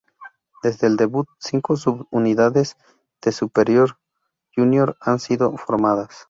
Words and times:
Desde 0.63 0.87
el 0.87 0.97
debut, 0.97 1.27
cinco 1.37 1.75
sub-unidades 1.75 2.75
de 3.21 3.31
Super 3.31 3.67
Junior 4.55 4.97
han 4.99 5.19
sido 5.19 5.55
formadas. 5.57 6.09